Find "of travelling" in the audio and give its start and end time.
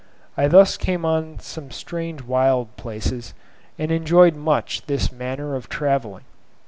5.53-6.23